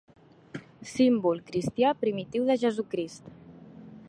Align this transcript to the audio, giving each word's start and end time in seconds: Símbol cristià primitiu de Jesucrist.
Símbol 0.93 1.43
cristià 1.51 1.93
primitiu 2.05 2.51
de 2.51 2.57
Jesucrist. 2.65 3.35